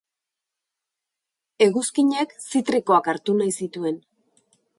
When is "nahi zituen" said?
3.43-4.03